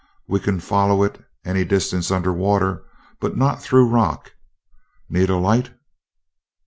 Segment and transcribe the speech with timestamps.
[0.27, 2.83] We can follow it any distance under water,
[3.19, 4.31] but not through rock.
[5.07, 5.75] Need a light?"